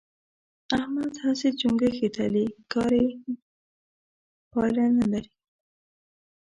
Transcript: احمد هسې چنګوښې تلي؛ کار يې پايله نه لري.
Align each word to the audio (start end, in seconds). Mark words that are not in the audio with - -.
احمد 0.77 1.13
هسې 1.23 1.49
چنګوښې 1.59 2.07
تلي؛ 2.15 2.45
کار 2.71 2.91
يې 3.03 3.09
پايله 4.51 4.85
نه 4.97 5.05
لري. 5.11 5.31